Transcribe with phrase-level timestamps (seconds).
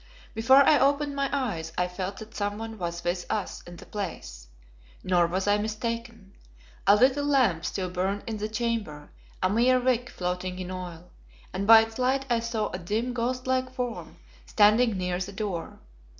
[0.33, 3.85] Before I opened my eyes I felt that some one was with us in the
[3.85, 4.47] place.
[5.03, 6.33] Nor was I mistaken.
[6.87, 9.11] A little lamp still burned in the chamber,
[9.43, 11.11] a mere wick floating in oil,
[11.53, 14.17] and by its light I saw a dim, ghost like form
[14.47, 15.77] standing near the door.